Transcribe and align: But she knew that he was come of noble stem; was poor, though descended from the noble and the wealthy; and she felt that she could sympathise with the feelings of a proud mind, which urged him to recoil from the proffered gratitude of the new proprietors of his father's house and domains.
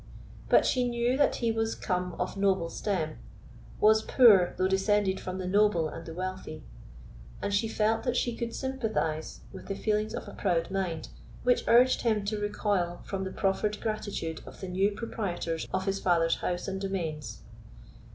But 0.49 0.65
she 0.65 0.89
knew 0.89 1.15
that 1.17 1.35
he 1.35 1.51
was 1.51 1.75
come 1.75 2.13
of 2.19 2.35
noble 2.35 2.71
stem; 2.71 3.19
was 3.79 4.01
poor, 4.01 4.55
though 4.57 4.67
descended 4.67 5.19
from 5.19 5.37
the 5.37 5.45
noble 5.45 5.87
and 5.89 6.07
the 6.07 6.13
wealthy; 6.15 6.63
and 7.39 7.53
she 7.53 7.67
felt 7.67 8.01
that 8.01 8.17
she 8.17 8.35
could 8.35 8.55
sympathise 8.55 9.41
with 9.53 9.67
the 9.67 9.75
feelings 9.75 10.15
of 10.15 10.27
a 10.27 10.33
proud 10.33 10.71
mind, 10.71 11.09
which 11.43 11.65
urged 11.67 12.01
him 12.01 12.25
to 12.25 12.39
recoil 12.39 13.03
from 13.05 13.25
the 13.25 13.31
proffered 13.31 13.79
gratitude 13.79 14.41
of 14.47 14.59
the 14.59 14.69
new 14.69 14.89
proprietors 14.89 15.67
of 15.71 15.85
his 15.85 15.99
father's 15.99 16.37
house 16.37 16.67
and 16.67 16.81
domains. 16.81 17.43